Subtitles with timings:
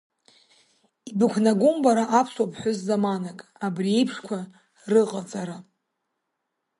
[1.09, 4.39] Ибықәнагом бара аԥсуа ԥҳәыс заманак абри еиԥшқәа
[4.91, 5.57] рыҟаҵара.